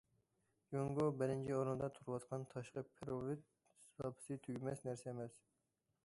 جۇڭگو 0.75 1.03
بىرىنچى 1.17 1.51
ئورۇندا 1.57 1.89
تۇرۇۋاتقان 1.97 2.45
تاشقى 2.53 2.83
پېرېۋوت 2.93 3.43
زاپىسى 3.99 4.39
تۈگىمەس 4.47 4.81
نەرسە 4.89 5.13
ئەمەس. 5.13 5.37